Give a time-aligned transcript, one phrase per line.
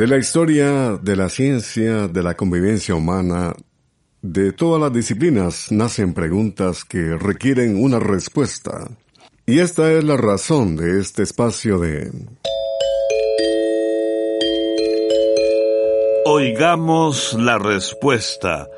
[0.00, 3.54] De la historia de la ciencia, de la convivencia humana,
[4.22, 8.88] de todas las disciplinas nacen preguntas que requieren una respuesta.
[9.44, 12.10] Y esta es la razón de este espacio de...
[16.24, 18.68] Oigamos la respuesta,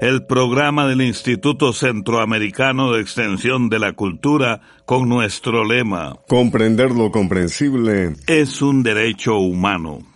[0.00, 6.16] el programa del Instituto Centroamericano de Extensión de la Cultura con nuestro lema.
[6.26, 10.11] Comprender lo comprensible es un derecho humano.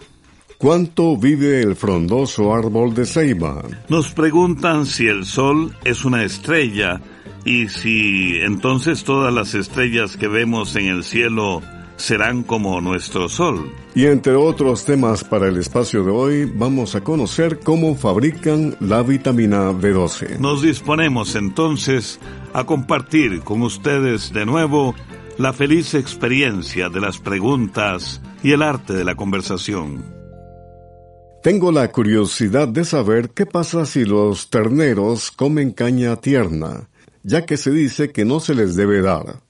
[0.59, 3.63] ¿Cuánto vive el frondoso árbol de ceiba?
[3.91, 7.03] Nos preguntan si el sol es una estrella
[7.45, 11.61] y si entonces todas las estrellas que vemos en el cielo
[11.97, 13.71] serán como nuestro sol.
[13.95, 19.03] Y entre otros temas para el espacio de hoy, vamos a conocer cómo fabrican la
[19.03, 20.39] vitamina B12.
[20.39, 22.19] Nos disponemos entonces
[22.55, 24.95] a compartir con ustedes de nuevo
[25.37, 30.16] la feliz experiencia de las preguntas y el arte de la conversación.
[31.47, 36.89] Tengo la curiosidad de saber qué pasa si los terneros comen caña tierna,
[37.23, 39.43] ya que se dice que no se les debe dar.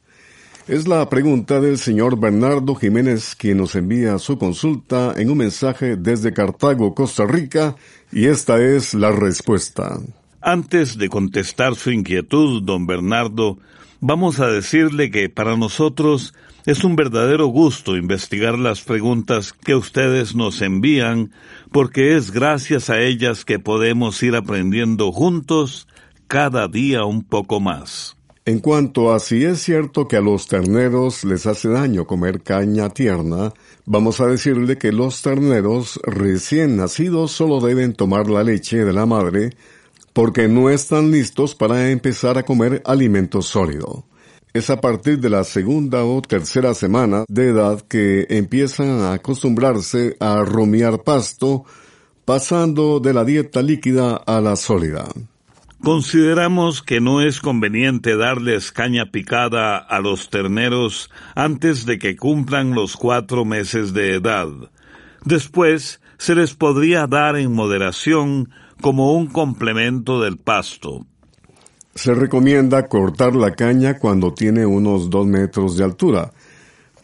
[0.69, 5.97] Es la pregunta del señor Bernardo Jiménez quien nos envía su consulta en un mensaje
[5.97, 7.77] desde Cartago, Costa Rica,
[8.13, 9.99] y esta es la respuesta.
[10.43, 13.57] Antes de contestar su inquietud, don Bernardo,
[14.01, 16.35] vamos a decirle que para nosotros
[16.67, 21.31] es un verdadero gusto investigar las preguntas que ustedes nos envían,
[21.71, 25.87] porque es gracias a ellas que podemos ir aprendiendo juntos
[26.27, 28.17] cada día un poco más.
[28.45, 32.91] En cuanto a si es cierto que a los terneros les hace daño comer caña
[32.91, 33.53] tierna,
[33.85, 39.07] vamos a decirle que los terneros recién nacidos solo deben tomar la leche de la
[39.07, 39.51] madre
[40.13, 44.05] porque no están listos para empezar a comer alimento sólido.
[44.57, 50.17] Es a partir de la segunda o tercera semana de edad que empiezan a acostumbrarse
[50.19, 51.67] a rumiar pasto,
[52.25, 55.05] pasando de la dieta líquida a la sólida.
[55.83, 62.73] Consideramos que no es conveniente darles caña picada a los terneros antes de que cumplan
[62.73, 64.49] los cuatro meses de edad.
[65.27, 68.49] Después se les podría dar en moderación
[68.81, 71.05] como un complemento del pasto.
[71.97, 76.31] Se recomienda cortar la caña cuando tiene unos dos metros de altura,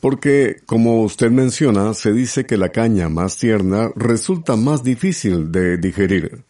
[0.03, 5.79] porque, como usted menciona, se dice que la caña más tierna resulta más difícil de
[5.79, 6.45] digerir.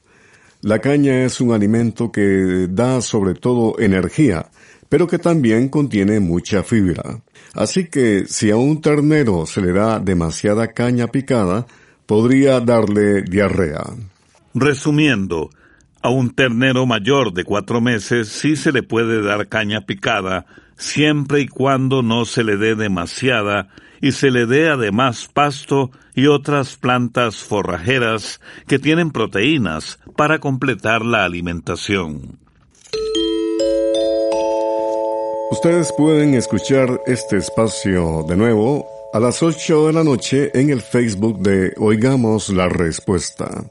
[0.61, 4.51] La caña es un alimento que da sobre todo energía,
[4.89, 7.23] pero que también contiene mucha fibra.
[7.55, 11.69] Así que si a un ternero se le da demasiada caña picada,
[12.07, 13.85] podría darle diarrea.
[14.53, 15.51] Resumiendo,
[16.03, 20.47] a un ternero mayor de cuatro meses sí se le puede dar caña picada,
[20.77, 23.69] siempre y cuando no se le dé demasiada
[24.01, 31.05] y se le dé además pasto y otras plantas forrajeras que tienen proteínas para completar
[31.05, 32.39] la alimentación.
[35.53, 40.81] Ustedes pueden escuchar este espacio de nuevo a las 8 de la noche en el
[40.81, 43.63] Facebook de Oigamos la Respuesta.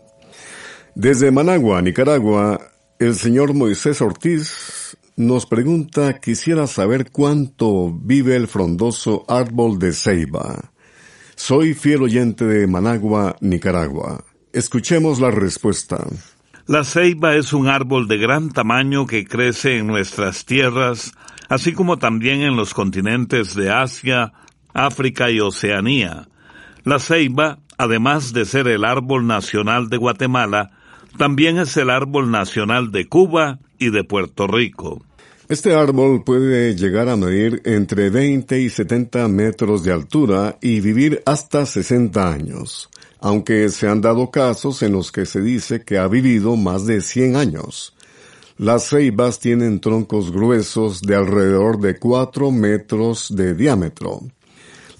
[0.96, 2.60] Desde Managua, Nicaragua,
[3.00, 10.72] el señor Moisés Ortiz nos pregunta, quisiera saber cuánto vive el frondoso árbol de ceiba.
[11.36, 14.26] Soy fiel oyente de Managua, Nicaragua.
[14.52, 16.06] Escuchemos la respuesta.
[16.68, 21.14] La ceiba es un árbol de gran tamaño que crece en nuestras tierras,
[21.48, 24.34] así como también en los continentes de Asia,
[24.74, 26.28] África y Oceanía.
[26.84, 30.72] La ceiba, además de ser el árbol nacional de Guatemala,
[31.18, 35.04] también es el árbol nacional de Cuba y de Puerto Rico.
[35.50, 41.22] Este árbol puede llegar a medir entre 20 y 70 metros de altura y vivir
[41.26, 46.08] hasta 60 años, aunque se han dado casos en los que se dice que ha
[46.08, 47.94] vivido más de 100 años.
[48.58, 54.22] Las ceibas tienen troncos gruesos de alrededor de 4 metros de diámetro.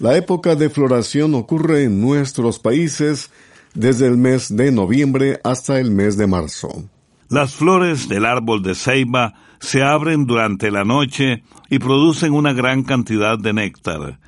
[0.00, 3.30] La época de floración ocurre en nuestros países
[3.74, 6.84] desde el mes de noviembre hasta el mes de marzo.
[7.28, 12.82] Las flores del árbol de ceiba se abren durante la noche y producen una gran
[12.82, 14.18] cantidad de néctar.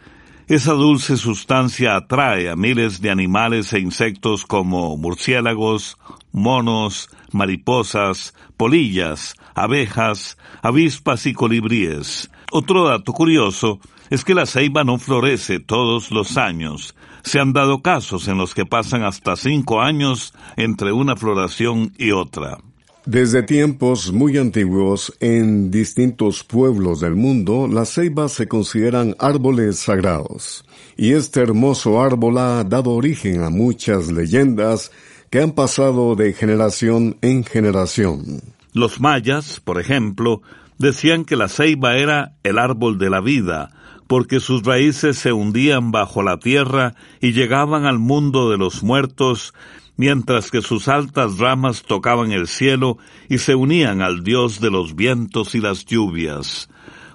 [0.47, 5.99] Esa dulce sustancia atrae a miles de animales e insectos como murciélagos,
[6.33, 12.31] monos, mariposas, polillas, abejas, avispas y colibríes.
[12.57, 13.81] Otro dato curioso
[14.11, 16.95] es que la ceiba no florece todos los años.
[17.25, 22.13] Se han dado casos en los que pasan hasta cinco años entre una floración y
[22.13, 22.59] otra.
[23.07, 30.65] Desde tiempos muy antiguos, en distintos pueblos del mundo, las ceibas se consideran árboles sagrados.
[30.97, 34.93] Y este hermoso árbol ha dado origen a muchas leyendas
[35.29, 38.43] que han pasado de generación en generación.
[38.73, 40.43] Los mayas, por ejemplo,
[40.79, 43.71] decían que la ceiba era el árbol de la vida,
[44.07, 49.55] porque sus raíces se hundían bajo la tierra y llegaban al mundo de los muertos
[49.97, 52.99] mientras que sus altas ramas tocaban el cielo
[53.29, 56.69] y se unían al Dios de los vientos y las lluvias.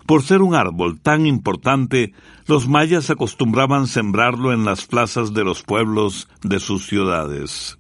[0.06, 2.14] Por ser un árbol tan importante,
[2.48, 7.79] los mayas acostumbraban sembrarlo en las plazas de los pueblos de sus ciudades.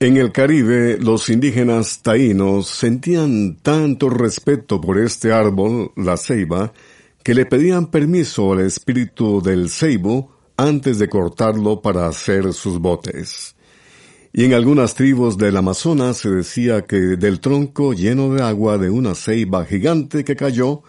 [0.00, 6.72] En el Caribe, los indígenas taínos sentían tanto respeto por este árbol, la ceiba,
[7.22, 13.54] que le pedían permiso al espíritu del ceibo antes de cortarlo para hacer sus botes
[14.36, 18.90] y en algunas tribus del Amazonas se decía que del tronco lleno de agua de
[18.90, 20.82] una ceiba gigante que cayó,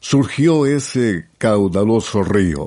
[0.00, 2.66] surgió ese caudaloso río.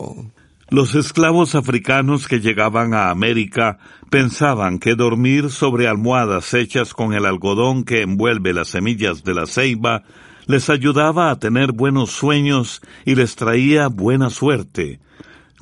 [0.72, 3.78] Los esclavos africanos que llegaban a América
[4.10, 9.48] pensaban que dormir sobre almohadas hechas con el algodón que envuelve las semillas de la
[9.48, 10.04] ceiba
[10.48, 15.02] les ayudaba a tener buenos sueños y les traía buena suerte.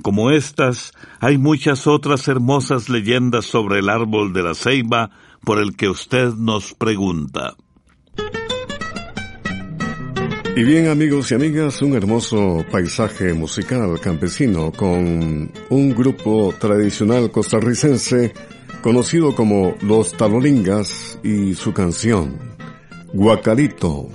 [0.04, 5.10] Como estas, hay muchas otras hermosas leyendas sobre el árbol de la ceiba
[5.44, 7.56] por el que usted nos pregunta.
[10.60, 18.34] Y bien amigos y amigas, un hermoso paisaje musical campesino con un grupo tradicional costarricense
[18.82, 22.38] conocido como Los Talolingas y su canción,
[23.14, 24.10] Guacalito.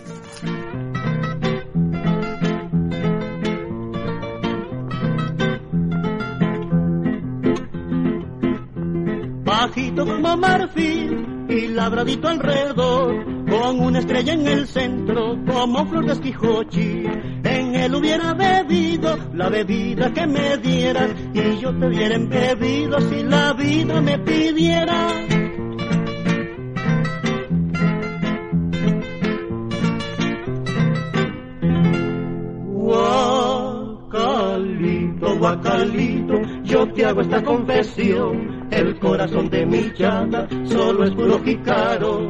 [9.97, 17.05] como marfil y labradito alrededor, con una estrella en el centro como flor de esquijochi.
[17.45, 23.23] En él hubiera bebido la bebida que me dieras y yo te hubiera bebido si
[23.23, 25.09] la vida me pidiera.
[34.11, 36.35] Guacalito, guacalito,
[36.65, 42.27] yo te hago esta confesión el corazón de mi chata solo es puro jicaro.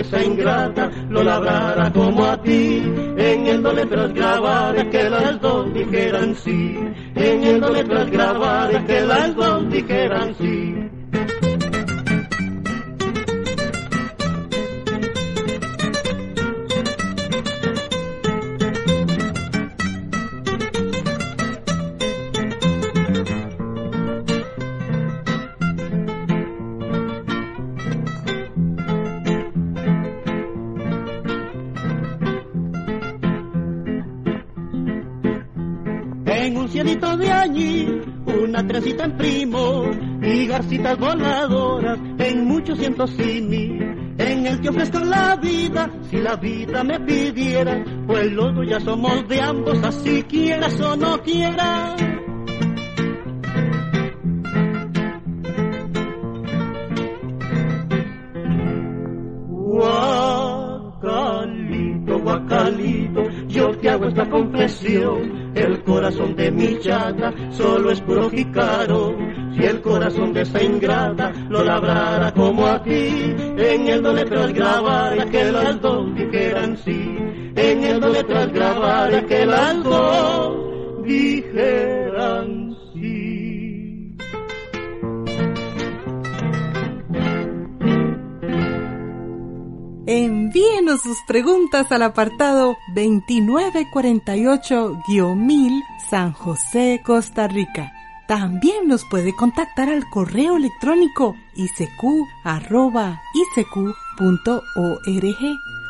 [0.00, 2.82] Esa ingrata lo labrara como a ti,
[3.16, 6.78] en el no letras grabar que las dos dijeran sí.
[7.14, 10.59] En el no letras grabar que las dos dijeran sí.
[40.70, 43.78] Y voladoras en muchos cientos mí
[44.18, 48.78] En el que ofrezco la vida, si la vida me pidiera, pues los dos ya
[48.80, 51.96] somos de ambos, así quieras o no quieras.
[61.00, 68.30] Guacalito, guacalito, yo te hago esta confesión el corazón de mi chata solo es puro
[68.30, 69.16] jicaro.
[69.56, 74.52] Si el corazón de esa ingrata lo labrara como a ti, en el no letras
[74.52, 77.16] grabar que las dos dijeran sí.
[77.56, 84.16] En el no letras grabar que las dos dijeran sí.
[90.06, 97.92] En envíenos sus preguntas al apartado 2948-1000 San José, Costa Rica.
[98.30, 102.22] También nos puede contactar al correo electrónico isq.org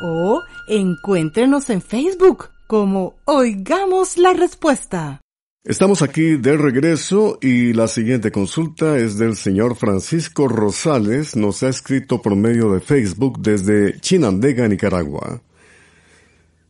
[0.01, 5.21] o encuéntrenos en Facebook como Oigamos la Respuesta.
[5.63, 11.69] Estamos aquí de regreso y la siguiente consulta es del señor Francisco Rosales, nos ha
[11.69, 15.43] escrito por medio de Facebook desde Chinandega, Nicaragua.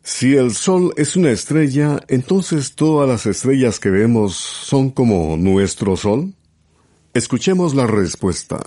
[0.04, 5.96] Si el Sol es una estrella, entonces todas las estrellas que vemos son como nuestro
[5.96, 6.34] Sol?
[7.14, 8.60] Escuchemos la respuesta.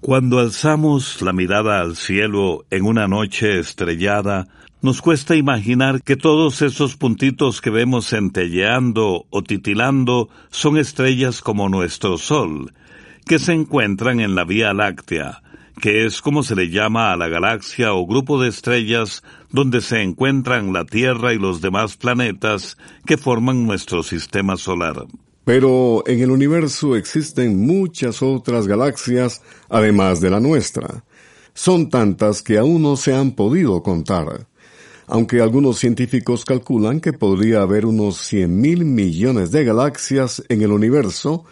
[0.00, 4.46] Cuando alzamos la mirada al cielo en una noche estrellada,
[4.80, 11.68] nos cuesta imaginar que todos esos puntitos que vemos centelleando o titilando son estrellas como
[11.68, 12.72] nuestro Sol,
[13.26, 15.42] que se encuentran en la Vía Láctea,
[15.80, 20.02] que es como se le llama a la galaxia o grupo de estrellas donde se
[20.02, 22.76] encuentran la Tierra y los demás planetas
[23.06, 25.06] que forman nuestro sistema solar.
[25.44, 31.04] Pero en el universo existen muchas otras galaxias además de la nuestra.
[31.52, 34.46] Son tantas que aún no se han podido contar
[35.06, 40.72] aunque algunos científicos calculan que podría haber unos 100 mil millones de galaxias en el
[40.72, 41.44] universo,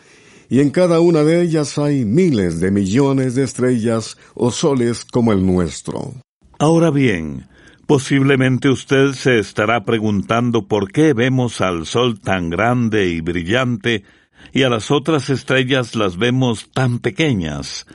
[0.53, 5.33] y en cada una de ellas hay miles de millones de estrellas o soles como
[5.33, 6.13] el nuestro.
[6.59, 7.47] Ahora bien,
[7.87, 14.05] posiblemente usted se estará preguntando por qué vemos al Sol tan grande y brillante
[14.53, 17.87] y a las otras estrellas las vemos tan pequeñas.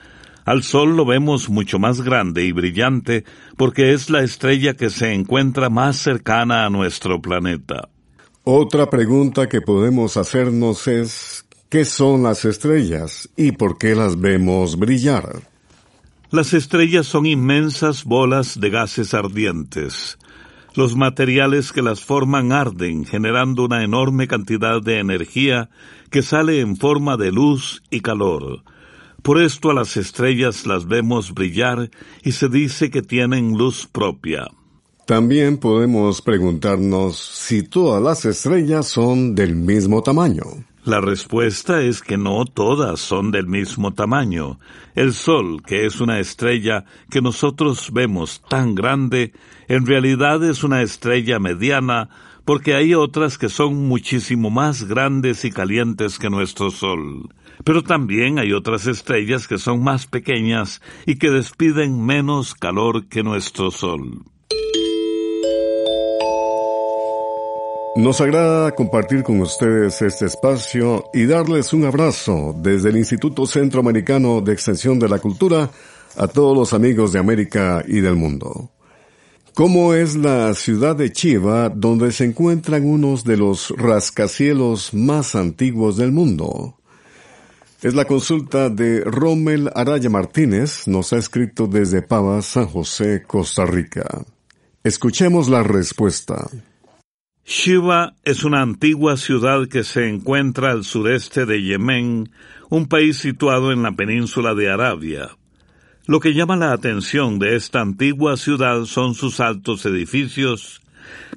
[0.43, 3.23] Al Sol lo vemos mucho más grande y brillante
[3.55, 7.89] porque es la estrella que se encuentra más cercana a nuestro planeta.
[8.43, 14.77] Otra pregunta que podemos hacernos es ¿qué son las estrellas y por qué las vemos
[14.77, 15.41] brillar?
[16.29, 20.17] Las estrellas son inmensas bolas de gases ardientes.
[20.75, 25.69] Los materiales que las forman arden, generando una enorme cantidad de energía
[26.11, 28.63] que sale en forma de luz y calor.
[29.23, 31.89] Por esto a las estrellas las vemos brillar
[32.23, 34.47] y se dice que tienen luz propia.
[35.05, 40.43] También podemos preguntarnos si todas las estrellas son del mismo tamaño.
[40.87, 44.57] La respuesta es que no todas son del mismo tamaño.
[44.95, 49.33] El Sol, que es una estrella que nosotros vemos tan grande,
[49.67, 52.07] en realidad es una estrella mediana,
[52.45, 57.35] porque hay otras que son muchísimo más grandes y calientes que nuestro Sol.
[57.65, 63.23] Pero también hay otras estrellas que son más pequeñas y que despiden menos calor que
[63.23, 64.23] nuestro Sol.
[67.97, 74.39] Nos agrada compartir con ustedes este espacio y darles un abrazo desde el Instituto Centroamericano
[74.39, 75.71] de Extensión de la Cultura
[76.15, 78.69] a todos los amigos de América y del mundo.
[79.55, 85.97] ¿Cómo es la ciudad de Chiva donde se encuentran unos de los rascacielos más antiguos
[85.97, 86.77] del mundo?
[87.81, 93.65] Es la consulta de Rommel Araya Martínez, nos ha escrito desde Pava, San José, Costa
[93.65, 94.05] Rica.
[94.83, 96.47] Escuchemos la respuesta.
[97.49, 102.29] Shiva es una antigua ciudad que se encuentra al sureste de Yemen,
[102.69, 105.29] un país situado en la península de Arabia.
[106.07, 110.81] Lo que llama la atención de esta antigua ciudad son sus altos edificios,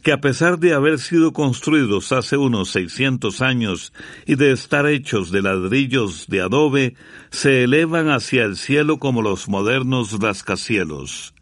[0.03, 3.93] que a pesar de haber sido construidos hace unos 600 años
[4.27, 6.97] y de estar hechos de ladrillos de adobe,
[7.31, 11.35] se elevan hacia el cielo como los modernos rascacielos.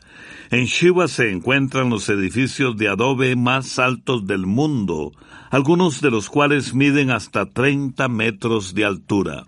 [0.50, 5.12] En Shiva se encuentran los edificios de adobe más altos del mundo,
[5.50, 9.46] algunos de los cuales miden hasta 30 metros de altura.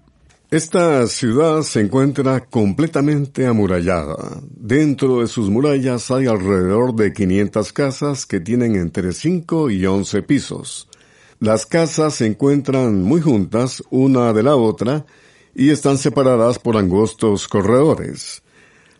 [0.51, 4.43] Esta ciudad se encuentra completamente amurallada.
[4.51, 10.23] Dentro de sus murallas hay alrededor de 500 casas que tienen entre 5 y 11
[10.23, 10.89] pisos.
[11.39, 15.07] Las casas se encuentran muy juntas una de la otra
[15.55, 18.43] y están separadas por angostos corredores.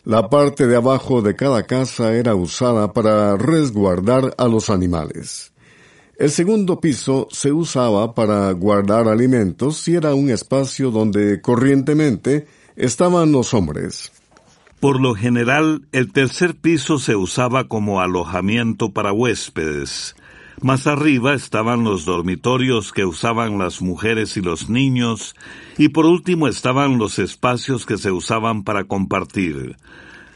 [0.03, 5.53] La parte de abajo de cada casa era usada para resguardar a los animales.
[6.17, 13.31] El segundo piso se usaba para guardar alimentos y era un espacio donde corrientemente estaban
[13.31, 14.11] los hombres.
[14.79, 20.15] Por lo general, el tercer piso se usaba como alojamiento para huéspedes.
[20.61, 25.35] Más arriba estaban los dormitorios que usaban las mujeres y los niños,
[25.79, 29.75] y por último estaban los espacios que se usaban para compartir.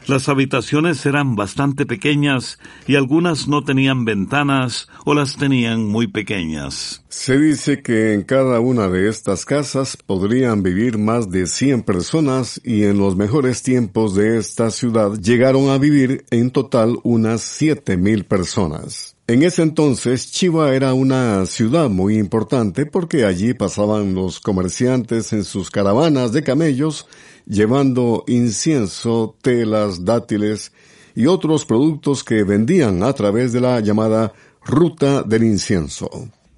[0.08, 7.04] Las habitaciones eran bastante pequeñas y algunas no tenían ventanas o las tenían muy pequeñas.
[7.08, 12.60] Se dice que en cada una de estas casas podrían vivir más de 100 personas
[12.64, 18.24] y en los mejores tiempos de esta ciudad llegaron a vivir en total unas 7000
[18.24, 19.15] personas.
[19.28, 25.42] En ese entonces Chiva era una ciudad muy importante porque allí pasaban los comerciantes en
[25.42, 27.08] sus caravanas de camellos
[27.44, 30.72] llevando incienso, telas, dátiles
[31.16, 34.32] y otros productos que vendían a través de la llamada
[34.64, 36.08] Ruta del Incienso.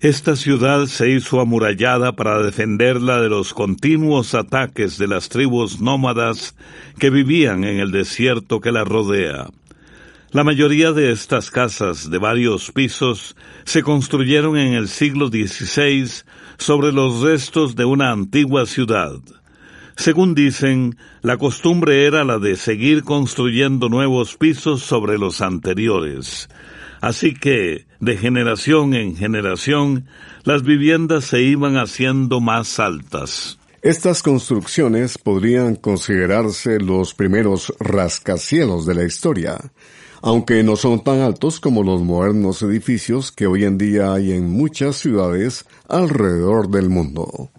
[0.00, 6.54] Esta ciudad se hizo amurallada para defenderla de los continuos ataques de las tribus nómadas
[6.98, 9.48] que vivían en el desierto que la rodea.
[10.30, 16.06] La mayoría de estas casas de varios pisos se construyeron en el siglo XVI
[16.58, 19.20] sobre los restos de una antigua ciudad.
[19.96, 26.50] Según dicen, la costumbre era la de seguir construyendo nuevos pisos sobre los anteriores.
[27.00, 30.08] Así que, de generación en generación,
[30.44, 33.58] las viviendas se iban haciendo más altas.
[33.80, 39.58] Estas construcciones podrían considerarse los primeros rascacielos de la historia,
[40.22, 44.50] aunque no son tan altos como los modernos edificios que hoy en día hay en
[44.50, 47.50] muchas ciudades alrededor del mundo.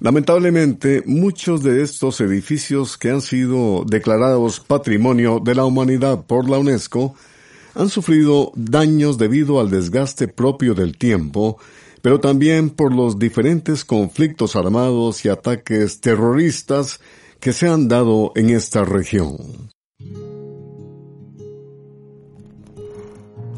[0.00, 6.58] Lamentablemente, muchos de estos edificios que han sido declarados Patrimonio de la Humanidad por la
[6.58, 7.14] UNESCO
[7.74, 11.58] han sufrido daños debido al desgaste propio del tiempo,
[12.02, 17.00] pero también por los diferentes conflictos armados y ataques terroristas
[17.38, 19.70] que se han dado en esta región.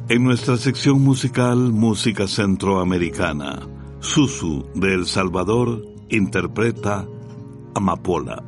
[0.09, 3.61] En nuestra sección musical Música Centroamericana,
[4.00, 7.06] Susu de El Salvador interpreta
[7.75, 8.42] Amapola.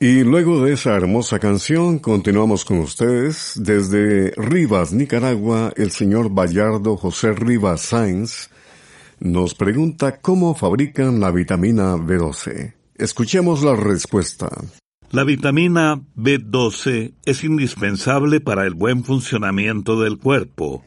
[0.00, 3.52] Y luego de esa hermosa canción, continuamos con ustedes.
[3.54, 8.50] Desde Rivas, Nicaragua, el señor Bayardo José Rivas Sáenz
[9.20, 12.74] nos pregunta cómo fabrican la vitamina B12.
[12.96, 14.48] Escuchemos la respuesta.
[15.12, 20.84] La vitamina B12 es indispensable para el buen funcionamiento del cuerpo.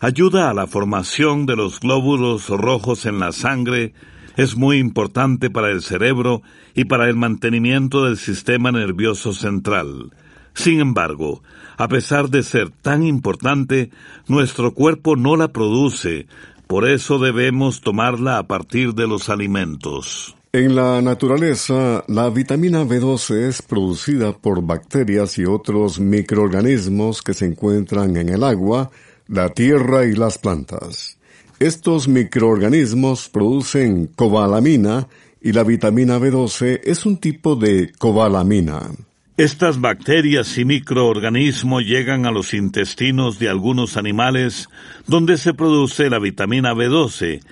[0.00, 3.92] Ayuda a la formación de los glóbulos rojos en la sangre,
[4.38, 6.40] es muy importante para el cerebro
[6.74, 10.12] y para el mantenimiento del sistema nervioso central.
[10.54, 11.42] Sin embargo,
[11.76, 13.90] a pesar de ser tan importante,
[14.28, 16.26] nuestro cuerpo no la produce,
[16.66, 20.37] por eso debemos tomarla a partir de los alimentos.
[20.50, 27.44] En la naturaleza, la vitamina B12 es producida por bacterias y otros microorganismos que se
[27.44, 28.90] encuentran en el agua,
[29.26, 31.18] la tierra y las plantas.
[31.58, 35.06] Estos microorganismos producen cobalamina
[35.42, 38.88] y la vitamina B12 es un tipo de cobalamina.
[39.36, 44.70] Estas bacterias y microorganismos llegan a los intestinos de algunos animales
[45.06, 47.42] donde se produce la vitamina B12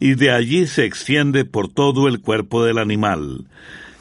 [0.00, 3.46] y de allí se extiende por todo el cuerpo del animal.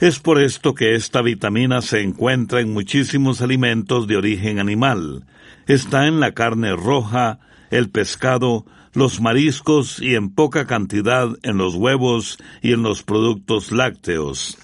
[0.01, 5.23] Es por esto que esta vitamina se encuentra en muchísimos alimentos de origen animal.
[5.67, 7.39] Está en la carne roja,
[7.71, 13.71] el pescado, los mariscos y en poca cantidad en los huevos y en los productos
[13.71, 14.57] lácteos.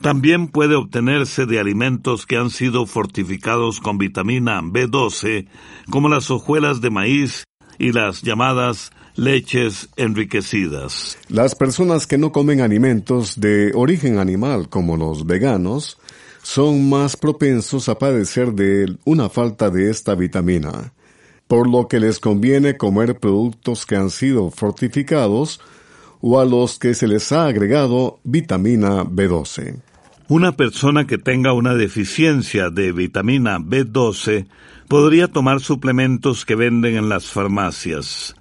[0.00, 5.46] También puede obtenerse de alimentos que han sido fortificados con vitamina B12,
[5.88, 7.44] como las hojuelas de maíz
[7.78, 11.18] y las llamadas leches enriquecidas.
[11.28, 15.98] Las personas que no comen alimentos de origen animal, como los veganos,
[16.42, 20.92] son más propensos a padecer de una falta de esta vitamina,
[21.46, 25.60] por lo que les conviene comer productos que han sido fortificados
[26.20, 29.76] o a los que se les ha agregado vitamina B12.
[30.28, 34.46] Una persona que tenga una deficiencia de vitamina B12
[34.88, 38.34] podría tomar suplementos que venden en las farmacias.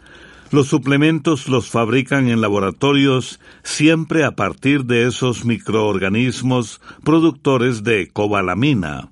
[0.53, 9.09] Los suplementos los fabrican en laboratorios siempre a partir de esos microorganismos productores de cobalamina.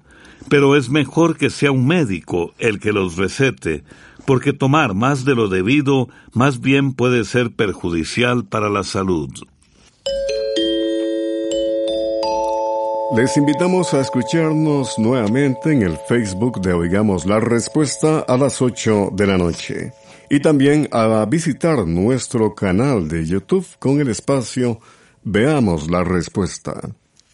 [0.50, 3.84] Pero es mejor que sea un médico el que los recete,
[4.28, 9.32] porque tomar más de lo debido más bien puede ser perjudicial para la salud.
[13.18, 19.10] Les invitamos a escucharnos nuevamente en el Facebook de Oigamos la Respuesta a las 8
[19.14, 19.92] de la noche
[20.32, 24.80] y también a visitar nuestro canal de YouTube con el espacio
[25.26, 26.80] Veamos la respuesta.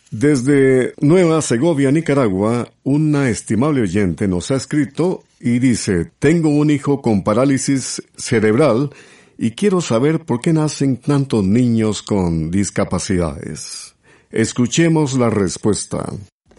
[0.10, 7.03] Desde Nueva Segovia, Nicaragua, una estimable oyente nos ha escrito y dice, tengo un hijo
[7.03, 8.89] con parálisis cerebral
[9.38, 13.93] y quiero saber por qué nacen tantos niños con discapacidades.
[14.31, 16.03] Escuchemos la respuesta.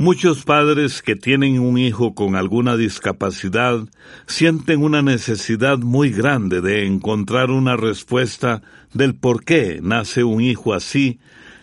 [0.00, 3.80] Muchos padres que tienen un hijo con alguna discapacidad
[4.28, 8.62] sienten una necesidad muy grande de encontrar una respuesta
[8.94, 11.18] del por qué nace un hijo así,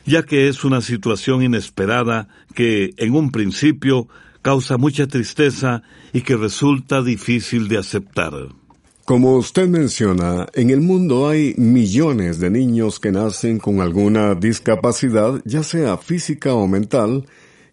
[0.05, 4.09] ya que es una situación inesperada que, en un principio,
[4.41, 8.33] causa mucha tristeza y que resulta difícil de aceptar.
[9.05, 15.41] Como usted menciona, en el mundo hay millones de niños que nacen con alguna discapacidad,
[15.45, 17.23] ya sea física o mental,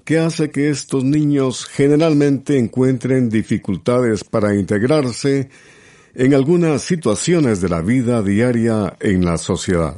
[0.05, 5.49] que hace que estos niños generalmente encuentren dificultades para integrarse
[6.15, 9.97] en algunas situaciones de la vida diaria en la sociedad.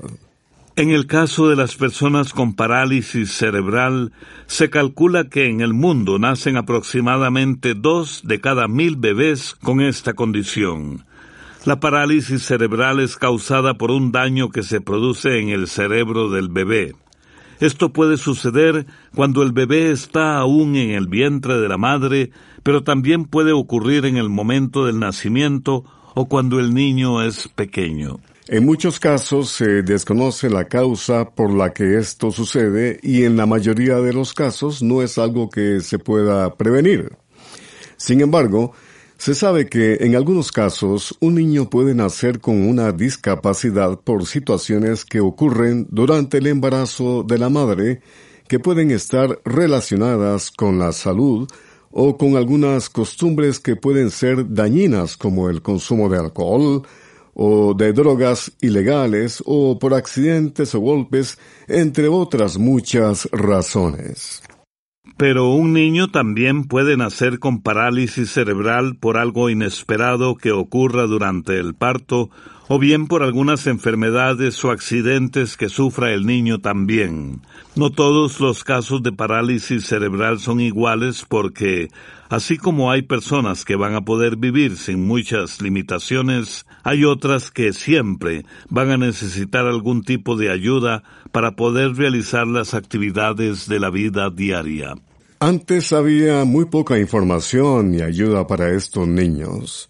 [0.77, 4.12] En el caso de las personas con parálisis cerebral,
[4.47, 10.14] se calcula que en el mundo nacen aproximadamente dos de cada mil bebés con esta
[10.14, 11.05] condición.
[11.64, 16.49] La parálisis cerebral es causada por un daño que se produce en el cerebro del
[16.49, 16.95] bebé.
[17.64, 22.31] Esto puede suceder cuando el bebé está aún en el vientre de la madre,
[22.62, 25.83] pero también puede ocurrir en el momento del nacimiento
[26.14, 28.20] o cuando el niño es pequeño.
[28.48, 33.46] En muchos casos se desconoce la causa por la que esto sucede y en la
[33.46, 37.16] mayoría de los casos no es algo que se pueda prevenir.
[37.96, 38.74] Sin embargo,
[39.25, 45.07] se sabe que en algunos casos un niño puede nacer con una discapacidad por situaciones
[45.07, 48.03] que ocurren durante el embarazo de la madre
[48.49, 51.49] que pueden estar relacionadas con la salud
[51.91, 56.83] o con algunas costumbres que pueden ser dañinas como el consumo de alcohol
[57.33, 64.43] o de drogas ilegales o por accidentes o golpes, entre otras muchas razones.
[65.17, 71.59] Pero un niño también puede nacer con parálisis cerebral por algo inesperado que ocurra durante
[71.59, 72.31] el parto
[72.69, 77.43] o bien por algunas enfermedades o accidentes que sufra el niño también.
[77.77, 81.90] No todos los casos de parálisis cerebral son iguales porque,
[82.35, 87.73] así como hay personas que van a poder vivir sin muchas limitaciones, hay otras que
[87.73, 93.90] siempre van a necesitar algún tipo de ayuda para poder realizar las actividades de la
[93.90, 94.94] vida diaria.
[95.38, 99.88] Antes había muy poca información y ayuda para estos niños.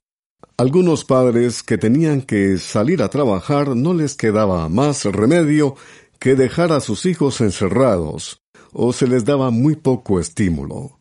[0.58, 5.76] Algunos padres que tenían que salir a trabajar no les quedaba más remedio
[6.18, 10.98] que dejar a sus hijos encerrados, o se les daba muy poco estímulo.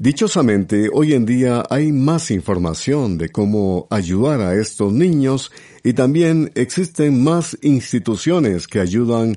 [0.00, 5.50] Dichosamente, hoy en día hay más información de cómo ayudar a estos niños
[5.82, 9.34] y también existen más instituciones que ayudan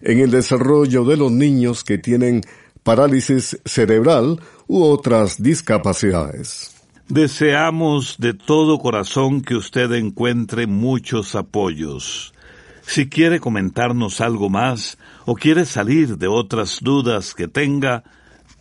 [0.00, 2.40] en el desarrollo de los niños que tienen
[2.82, 6.74] parálisis cerebral u otras discapacidades.
[7.08, 12.34] Deseamos de todo corazón que usted encuentre muchos apoyos.
[12.82, 18.02] Si quiere comentarnos algo más o quiere salir de otras dudas que tenga,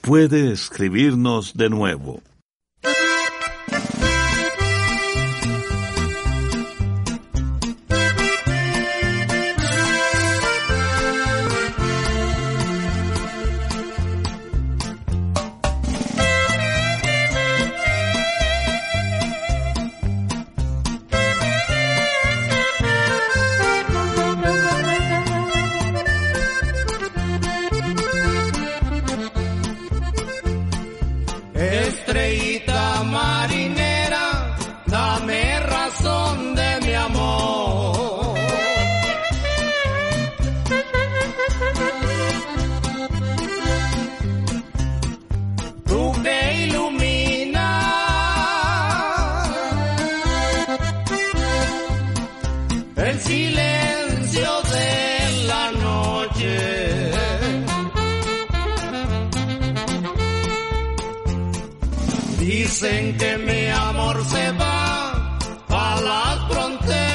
[0.01, 2.21] puede escribirnos de nuevo.
[62.49, 65.37] Dicen que mi amor se va
[65.69, 67.08] a las fronteras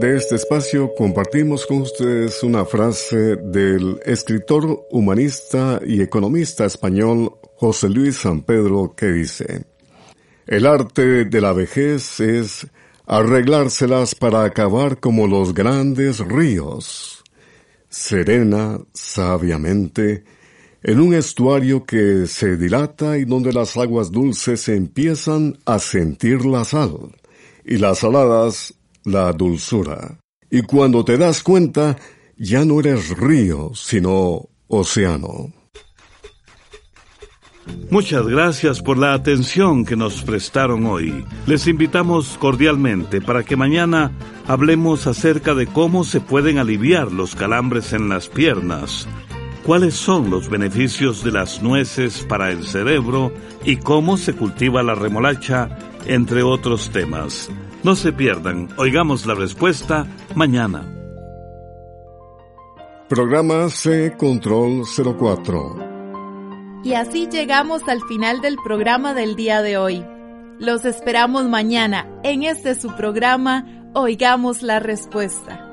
[0.00, 7.88] de este espacio compartimos con ustedes una frase del escritor, humanista y economista español José
[7.88, 9.64] Luis San Pedro que dice,
[10.46, 12.66] El arte de la vejez es
[13.06, 17.22] arreglárselas para acabar como los grandes ríos,
[17.88, 20.24] serena, sabiamente,
[20.82, 26.64] en un estuario que se dilata y donde las aguas dulces empiezan a sentir la
[26.64, 27.14] sal
[27.64, 28.74] y las saladas
[29.04, 30.18] la dulzura.
[30.50, 31.96] Y cuando te das cuenta,
[32.36, 35.52] ya no eres río, sino océano.
[37.90, 41.24] Muchas gracias por la atención que nos prestaron hoy.
[41.46, 44.12] Les invitamos cordialmente para que mañana
[44.46, 49.08] hablemos acerca de cómo se pueden aliviar los calambres en las piernas,
[49.64, 53.32] cuáles son los beneficios de las nueces para el cerebro
[53.64, 57.50] y cómo se cultiva la remolacha, entre otros temas.
[57.84, 60.90] No se pierdan, oigamos la respuesta mañana.
[63.10, 66.80] Programa C Control 04.
[66.82, 70.02] Y así llegamos al final del programa del día de hoy.
[70.58, 75.70] Los esperamos mañana en este su programa Oigamos la Respuesta.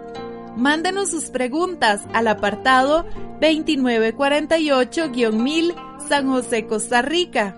[0.58, 3.06] Mándenos sus preguntas al apartado
[3.40, 5.76] 2948-1000
[6.10, 7.58] San José, Costa Rica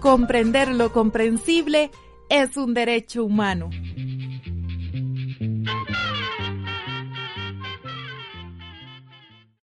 [0.00, 1.90] Comprender lo comprensible
[2.28, 3.70] es un derecho humano.